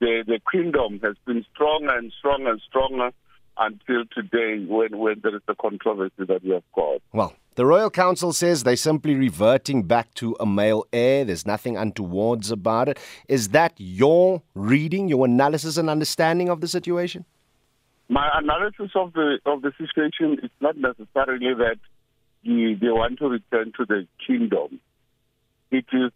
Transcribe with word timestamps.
the, 0.00 0.24
the 0.26 0.40
kingdom 0.50 1.00
has 1.02 1.16
been 1.26 1.44
stronger 1.54 1.96
and 1.96 2.12
stronger 2.18 2.50
and 2.50 2.60
stronger 2.68 3.10
until 3.58 4.04
today 4.14 4.64
when, 4.64 4.98
when 4.98 5.20
there 5.22 5.34
is 5.34 5.42
a 5.48 5.54
controversy 5.54 6.24
that 6.26 6.42
we 6.44 6.50
have 6.50 6.62
got. 6.74 7.00
Well, 7.12 7.34
the 7.56 7.66
Royal 7.66 7.90
Council 7.90 8.32
says 8.32 8.62
they're 8.62 8.76
simply 8.76 9.16
reverting 9.16 9.82
back 9.82 10.14
to 10.14 10.36
a 10.38 10.46
male 10.46 10.86
heir. 10.92 11.24
There's 11.24 11.44
nothing 11.44 11.76
untowards 11.76 12.52
about 12.52 12.88
it. 12.88 12.98
Is 13.26 13.48
that 13.48 13.72
your 13.76 14.42
reading, 14.54 15.08
your 15.08 15.24
analysis 15.24 15.76
and 15.76 15.90
understanding 15.90 16.48
of 16.48 16.60
the 16.60 16.68
situation? 16.68 17.24
My 18.08 18.30
analysis 18.34 18.92
of 18.94 19.12
the 19.12 19.38
of 19.44 19.60
the 19.62 19.72
situation 19.76 20.38
is 20.42 20.50
not 20.60 20.76
necessarily 20.78 21.52
that 21.54 21.78
the, 22.44 22.78
they 22.80 22.88
want 22.88 23.18
to 23.18 23.28
return 23.28 23.72
to 23.76 23.84
the 23.84 24.06
kingdom. 24.24 24.80
It 25.70 25.84
is 25.92 26.12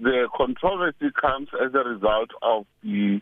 the 0.00 0.28
controversy 0.34 1.10
comes 1.20 1.48
as 1.62 1.74
a 1.74 1.88
result 1.88 2.30
of 2.42 2.66
the 2.82 3.20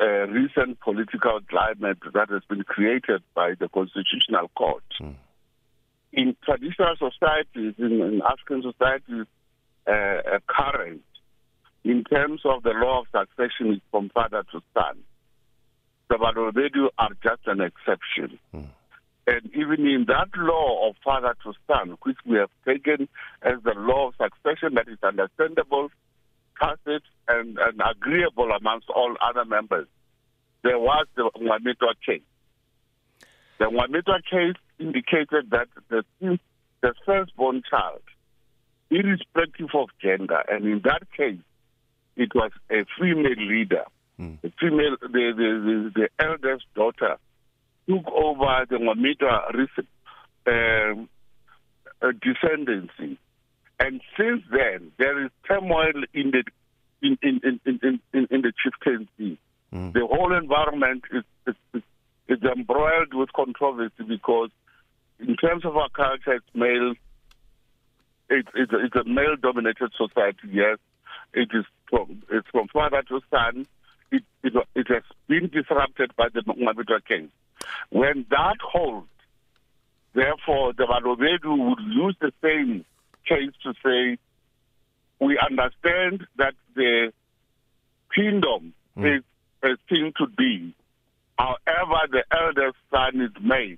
uh, 0.00 0.26
recent 0.28 0.80
political 0.80 1.40
climate 1.48 1.98
that 2.12 2.28
has 2.30 2.42
been 2.48 2.62
created 2.62 3.22
by 3.34 3.54
the 3.58 3.68
Constitutional 3.68 4.48
Court. 4.56 4.84
Mm. 5.00 5.14
In 6.12 6.36
traditional 6.44 6.94
societies, 6.96 7.74
in, 7.78 8.00
in 8.00 8.22
African 8.22 8.62
societies, 8.62 9.26
uh, 9.86 10.38
current, 10.46 11.02
in 11.84 12.04
terms 12.04 12.40
of 12.44 12.62
the 12.62 12.70
law 12.70 13.00
of 13.00 13.06
succession 13.12 13.74
is 13.74 13.80
from 13.90 14.10
father 14.10 14.42
to 14.52 14.60
son, 14.74 14.98
the 16.08 16.16
Balobedu 16.16 16.88
are 16.98 17.10
just 17.22 17.42
an 17.46 17.60
exception. 17.60 18.38
Mm. 18.54 18.68
And 19.28 19.50
even 19.54 19.86
in 19.86 20.04
that 20.06 20.28
law 20.36 20.88
of 20.88 20.96
father 21.04 21.34
to 21.42 21.52
son, 21.66 21.96
which 22.02 22.16
we 22.24 22.36
have 22.38 22.50
taken 22.64 23.08
as 23.42 23.54
the 23.64 23.74
law 23.76 24.08
of 24.08 24.14
succession 24.14 24.74
that 24.74 24.88
is 24.88 24.98
understandable, 25.02 25.90
and, 27.40 27.58
and 27.58 27.80
agreeable 27.90 28.50
amongst 28.50 28.88
all 28.90 29.14
other 29.20 29.44
members, 29.44 29.86
there 30.62 30.78
was 30.78 31.06
the 31.14 31.30
Ngwamitwa 31.36 31.94
case. 32.04 32.22
The 33.58 33.66
Ngwamitwa 33.66 34.22
case 34.30 34.60
indicated 34.78 35.50
that 35.50 35.68
the, 35.88 36.04
the 36.82 36.94
firstborn 37.04 37.62
child, 37.68 38.02
irrespective 38.90 39.68
of 39.74 39.88
gender, 40.00 40.42
and 40.48 40.64
in 40.64 40.80
that 40.84 41.02
case, 41.16 41.40
it 42.16 42.34
was 42.34 42.50
a 42.70 42.84
female 42.98 43.36
leader, 43.36 43.84
mm. 44.18 44.40
the 44.42 44.52
female, 44.58 44.96
the, 45.00 45.08
the, 45.08 45.90
the, 45.92 45.92
the 45.94 46.24
eldest 46.24 46.64
daughter 46.74 47.16
took 47.88 48.06
over 48.08 48.66
the 48.68 48.76
Ngwamitwa 48.76 49.50
um, 50.46 51.08
uh, 52.02 52.12
descendancy. 52.24 53.18
And 53.78 54.00
since 54.18 54.42
then, 54.50 54.92
there 54.98 55.24
is 55.24 55.30
turmoil 55.46 56.04
in 56.14 56.30
the 56.30 56.44
in 57.02 57.18
in 57.22 57.40
in 57.42 57.60
in, 57.64 58.00
in, 58.12 58.26
in 58.30 58.42
the 58.42 58.52
chieftaincy. 58.62 59.38
Mm. 59.72 59.92
The 59.92 60.06
whole 60.06 60.32
environment 60.36 61.04
is, 61.12 61.24
is, 61.74 61.82
is 62.28 62.42
embroiled 62.42 63.14
with 63.14 63.32
controversy 63.32 64.04
because, 64.06 64.50
in 65.18 65.36
terms 65.36 65.64
of 65.64 65.76
our 65.76 65.88
culture, 65.88 66.34
it's 66.34 66.54
male. 66.54 66.94
It, 68.28 68.48
it's, 68.54 68.72
a, 68.72 68.84
it's 68.84 68.96
a 68.96 69.04
male-dominated 69.04 69.92
society. 69.96 70.48
Yes, 70.50 70.78
it 71.32 71.48
is 71.52 71.64
from 71.88 72.22
it's 72.30 72.48
from 72.48 72.68
father 72.68 73.02
to 73.02 73.20
son. 73.30 73.66
It, 74.10 74.22
it, 74.42 74.52
it 74.74 74.88
has 74.88 75.02
been 75.28 75.48
disrupted 75.48 76.14
by 76.16 76.28
the 76.32 76.40
Ngwamitwa 76.40 77.04
King. 77.06 77.30
When 77.90 78.26
that 78.30 78.56
holds, 78.62 79.08
therefore, 80.14 80.72
the 80.72 80.84
Balobedu 80.84 81.68
would 81.68 81.80
use 81.80 82.16
the 82.20 82.32
same 82.42 82.84
case 83.26 83.52
to 83.64 83.74
say, 83.84 84.18
we 85.20 85.38
understand 85.38 86.26
that 86.36 86.54
the 86.74 87.12
kingdom 88.14 88.74
mm. 88.96 89.18
is 89.18 89.24
a 89.62 89.76
thing 89.88 90.12
to 90.18 90.26
be. 90.36 90.74
However, 91.38 92.00
the 92.10 92.24
eldest 92.30 92.76
son 92.90 93.20
is 93.20 93.30
male. 93.42 93.76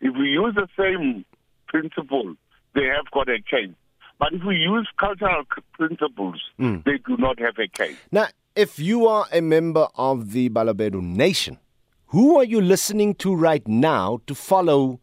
If 0.00 0.14
we 0.16 0.28
use 0.28 0.54
the 0.54 0.68
same 0.78 1.24
principle, 1.68 2.34
they 2.74 2.84
have 2.84 3.10
got 3.12 3.28
a 3.28 3.38
case. 3.40 3.74
But 4.18 4.34
if 4.34 4.44
we 4.44 4.56
use 4.56 4.88
cultural 4.98 5.44
principles, 5.72 6.40
mm. 6.58 6.84
they 6.84 6.98
do 7.06 7.16
not 7.16 7.38
have 7.40 7.58
a 7.58 7.68
case. 7.68 7.96
Now, 8.12 8.28
if 8.54 8.78
you 8.78 9.06
are 9.06 9.26
a 9.32 9.40
member 9.40 9.88
of 9.94 10.32
the 10.32 10.50
Balobedu 10.50 11.00
Nation, 11.00 11.58
who 12.06 12.36
are 12.36 12.44
you 12.44 12.60
listening 12.60 13.14
to 13.16 13.34
right 13.34 13.66
now 13.66 14.20
to 14.26 14.34
follow 14.34 15.00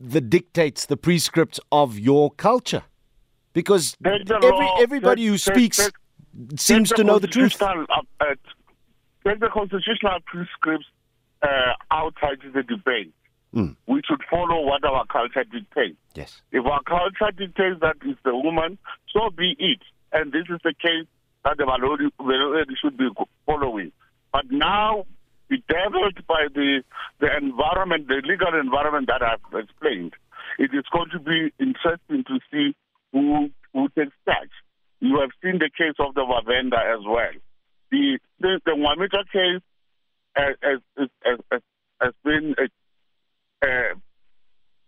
the 0.00 0.20
dictates, 0.20 0.86
the 0.86 0.96
prescripts 0.96 1.60
of 1.70 1.98
your 1.98 2.30
culture? 2.32 2.82
Because 3.52 3.96
every, 4.04 4.70
everybody 4.78 5.26
who 5.26 5.38
speaks 5.38 5.90
seems 6.56 6.90
to 6.90 7.04
know 7.04 7.18
the 7.18 7.26
truth. 7.26 7.60
Uh, 7.60 7.74
take 9.26 9.40
the 9.40 9.48
constitutional 9.52 10.18
prescripts 10.24 10.86
uh, 11.42 11.72
outside 11.90 12.38
the 12.54 12.62
debate. 12.62 13.12
Mm. 13.54 13.76
We 13.86 14.02
should 14.08 14.20
follow 14.30 14.64
what 14.64 14.84
our 14.84 15.04
culture 15.06 15.44
dictates. 15.44 15.96
Yes. 16.14 16.40
If 16.52 16.64
our 16.64 16.82
culture 16.82 17.32
dictates 17.36 17.80
that 17.80 17.96
it's 18.04 18.20
the 18.24 18.36
woman, 18.36 18.78
so 19.12 19.30
be 19.30 19.56
it. 19.58 19.80
And 20.12 20.32
this 20.32 20.44
is 20.48 20.60
the 20.62 20.74
case 20.74 21.06
that 21.44 21.56
the 21.56 21.64
Malodi 21.64 22.10
should 22.80 22.96
be 22.96 23.08
following. 23.46 23.92
But 24.32 24.50
now 24.50 25.04
bedeviled 25.48 26.24
by 26.28 26.46
the 26.54 26.82
the 27.18 27.36
environment, 27.36 28.06
the 28.06 28.22
legal 28.24 28.58
environment 28.58 29.08
that 29.08 29.22
I've 29.22 29.40
explained. 29.58 30.14
It 30.58 30.70
is 30.72 30.84
going 30.92 31.10
to 31.10 31.18
be 31.18 31.52
interesting 31.58 32.24
to 32.24 32.38
see 32.50 32.76
who 33.12 33.50
who 33.72 33.88
takes 33.90 34.14
charge. 34.24 34.50
You 35.00 35.20
have 35.20 35.30
seen 35.42 35.58
the 35.58 35.70
case 35.76 35.96
of 35.98 36.14
the 36.14 36.20
Vhavenda 36.22 36.78
as 36.78 37.04
well. 37.06 37.32
The 37.90 38.18
the, 38.40 38.60
the 38.64 38.72
Ngwamitwa 38.72 39.24
case 39.32 39.62
uh, 40.36 40.42
has, 40.62 40.80
has, 41.24 41.38
has, 41.50 41.60
has 42.00 42.12
been 42.24 42.54
a, 42.58 43.66
a, 43.66 43.70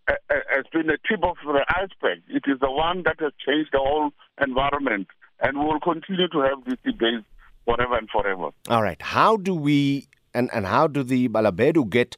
a, 0.09 0.15
has 0.55 0.65
been 0.73 0.91
a 0.91 0.99
tip 1.09 1.23
of 1.23 1.37
the 1.45 1.65
iceberg. 1.69 2.23
It 2.29 2.45
is 2.47 2.61
the 2.61 2.71
one 2.71 3.03
that 3.05 3.21
has 3.21 3.33
changed 3.45 3.71
the 3.73 3.79
whole 3.79 4.11
environment, 4.41 5.09
and 5.41 5.59
we 5.59 5.65
will 5.65 5.81
continue 5.81 6.29
to 6.29 6.41
have 6.41 6.65
this 6.65 6.79
debate 6.85 7.25
forever 7.65 7.97
and 7.97 8.09
forever. 8.11 8.51
All 8.69 8.83
right. 8.83 9.01
How 9.01 9.37
do 9.37 9.55
we 9.55 10.09
and, 10.35 10.51
and 10.53 10.67
how 10.67 10.87
do 10.87 11.03
the 11.03 11.29
Balobedu 11.29 11.89
get 11.89 12.17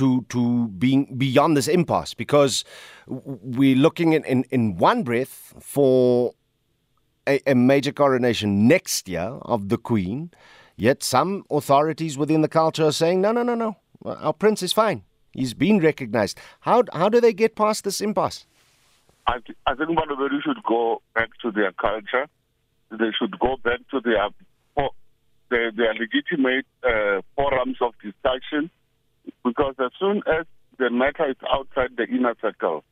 to 0.00 0.24
to 0.28 0.68
being 0.68 1.02
beyond 1.16 1.56
this 1.56 1.68
impasse? 1.68 2.14
Because 2.14 2.64
we're 3.06 3.76
looking 3.76 4.12
in, 4.14 4.24
in, 4.24 4.44
in 4.50 4.76
one 4.76 5.02
breath 5.02 5.54
for 5.60 6.32
a, 7.26 7.40
a 7.46 7.54
major 7.54 7.92
coronation 7.92 8.66
next 8.66 9.08
year 9.08 9.38
of 9.42 9.68
the 9.68 9.76
Queen, 9.76 10.30
yet 10.76 11.02
some 11.02 11.44
authorities 11.50 12.16
within 12.16 12.40
the 12.40 12.48
culture 12.48 12.86
are 12.86 12.92
saying, 12.92 13.20
no, 13.20 13.32
no, 13.32 13.42
no, 13.42 13.54
no, 13.54 13.76
our 14.04 14.32
prince 14.32 14.62
is 14.62 14.72
fine. 14.72 15.04
He's 15.32 15.54
been 15.54 15.78
recognized. 15.78 16.38
How, 16.60 16.82
how 16.92 17.08
do 17.08 17.20
they 17.20 17.32
get 17.32 17.54
past 17.54 17.84
this 17.84 18.00
impasse? 18.00 18.46
I, 19.26 19.36
I 19.66 19.74
think 19.74 19.98
should 20.42 20.62
go 20.66 21.02
back 21.14 21.30
to 21.42 21.50
their 21.50 21.72
culture. 21.72 22.26
They 22.90 23.12
should 23.16 23.38
go 23.38 23.56
back 23.62 23.80
to 23.90 24.00
their 24.00 24.30
the, 25.50 25.72
the 25.76 25.88
legitimate 25.98 26.66
uh, 26.84 27.20
forums 27.36 27.76
of 27.80 27.92
discussion 28.02 28.70
because 29.44 29.74
as 29.78 29.90
soon 29.98 30.22
as 30.26 30.46
the 30.78 30.90
matter 30.90 31.30
is 31.30 31.36
outside 31.50 31.96
the 31.96 32.04
inner 32.04 32.34
circle, 32.40 32.84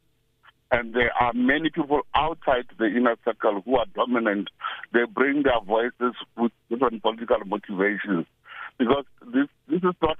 and 0.71 0.95
there 0.95 1.13
are 1.19 1.33
many 1.33 1.71
people 1.71 2.03
outside 2.15 2.67
the 2.79 2.87
inner 2.87 3.17
circle 3.25 3.63
who 3.65 3.77
are 3.77 3.87
dominant, 3.95 4.51
they 4.93 5.05
bring 5.05 5.43
their 5.43 5.61
voices 5.67 6.15
with 6.37 6.53
different 6.69 7.03
political 7.03 7.39
motivations. 7.47 8.27
Because 8.79 9.05
this, 9.33 9.49
this 9.67 9.83
is 9.83 9.95
not 10.03 10.19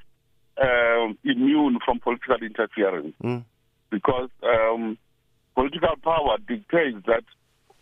uh, 0.61 1.13
immune 1.25 1.79
from 1.85 2.01
political 2.01 2.37
interference. 2.37 3.15
Mm. 3.23 3.45
Because 3.91 4.31
um, 4.43 4.97
political 5.55 5.97
power 6.03 6.39
dictates 6.47 7.05
that 7.07 7.25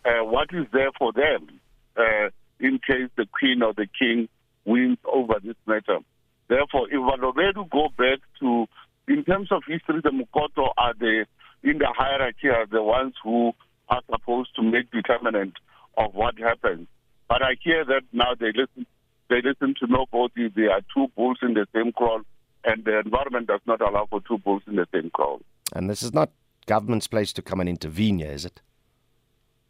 uh, 0.05 0.25
what 0.25 0.49
is 0.53 0.67
there 0.73 0.91
for 0.99 1.13
them 1.13 1.61
uh, 1.97 2.31
in 2.59 2.79
case 2.79 3.11
the 3.17 3.27
queen 3.33 3.63
or 3.63 3.73
the 3.75 3.87
king 3.99 4.29
wins 4.65 4.99
over 5.05 5.35
this 5.43 5.57
matter. 5.67 5.99
Therefore, 6.49 6.89
if 6.89 6.95
Balobedu 6.95 7.69
go 7.71 7.89
back 7.97 8.21
to, 8.41 8.67
in 9.09 9.25
terms 9.25 9.51
of 9.51 9.63
history, 9.67 10.01
the 10.03 10.11
Mukoto 10.11 10.73
are 10.77 10.95
the, 10.99 11.27
in 11.63 11.79
the 11.79 11.89
hierarchy, 11.97 12.49
are 12.49 12.67
the 12.67 12.83
ones 12.83 13.15
who 13.23 13.53
are 13.89 14.03
supposed 14.11 14.55
to 14.57 14.63
make 14.63 14.91
determinant 14.91 15.55
of 15.97 16.15
what 16.15 16.39
happens. 16.39 16.87
But 17.29 17.43
I 17.43 17.57
hear 17.63 17.85
that 17.85 18.03
now 18.13 18.35
they 18.39 18.53
listen, 18.55 18.87
they 19.29 19.43
listen 19.43 19.75
to 19.81 19.87
nobody. 19.89 20.49
There 20.49 20.71
are 20.71 20.83
two 20.95 21.09
bulls 21.17 21.39
in 21.43 21.55
the 21.55 21.67
same 21.75 21.93
kraal, 21.93 22.23
and 22.65 22.85
the 22.85 23.01
environment 23.01 23.49
does 23.49 23.61
not 23.67 23.81
allow 23.81 24.07
for 24.09 24.21
two 24.21 24.39
bulls 24.39 24.63
in 24.67 24.77
the 24.77 24.87
same 24.93 25.11
kraal. 25.11 25.41
And 25.75 25.91
this 25.91 26.03
is 26.03 26.15
not 26.15 26.31
government's 26.67 27.09
place 27.09 27.33
to 27.33 27.43
come 27.43 27.61
and 27.61 27.69
intervene 27.69 28.19
here, 28.19 28.31
is 28.31 28.45
it? 28.45 28.61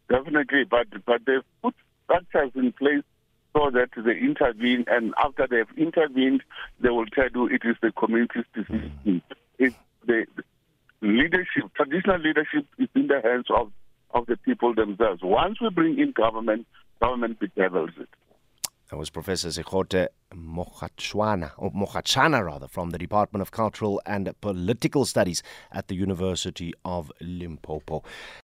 Definitely, 0.09 0.63
but 0.69 0.87
but 1.05 1.21
they've 1.25 1.41
put 1.61 1.73
structures 2.03 2.51
in 2.55 2.71
place 2.73 3.03
so 3.53 3.71
that 3.71 3.89
they 3.95 4.17
intervene, 4.17 4.85
and 4.87 5.13
after 5.23 5.47
they 5.49 5.57
have 5.57 5.71
intervened, 5.77 6.43
they 6.79 6.89
will 6.89 7.07
tell 7.07 7.29
you 7.33 7.47
it 7.47 7.61
is 7.63 7.75
the 7.81 7.91
community's 7.91 8.45
decision. 8.53 8.91
Mm-hmm. 9.05 9.17
It's 9.59 9.75
the 10.05 10.25
leadership, 11.01 11.63
traditional 11.75 12.19
leadership 12.19 12.65
is 12.77 12.89
in 12.95 13.07
the 13.07 13.21
hands 13.21 13.45
of, 13.49 13.71
of 14.11 14.25
the 14.27 14.37
people 14.37 14.73
themselves. 14.73 15.21
Once 15.23 15.59
we 15.61 15.69
bring 15.69 15.99
in 15.99 16.11
government, 16.11 16.65
government 17.01 17.39
bedevils 17.39 17.91
it. 17.99 18.09
That 18.89 18.95
was 18.95 19.09
Professor 19.09 19.49
Sekgothe 19.49 20.07
Mokgatshwana, 20.33 21.51
or 21.57 21.71
Mokgatshana 21.71 22.41
rather, 22.41 22.69
from 22.69 22.91
the 22.91 22.97
Department 22.97 23.41
of 23.41 23.51
Cultural 23.51 24.01
and 24.05 24.33
Political 24.39 25.03
Studies 25.03 25.43
at 25.73 25.89
the 25.89 25.95
University 25.95 26.73
of 26.85 27.11
Limpopo. 27.19 28.03